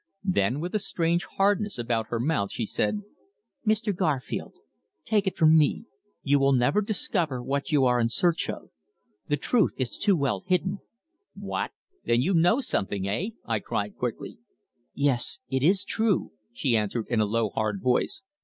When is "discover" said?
6.81-7.39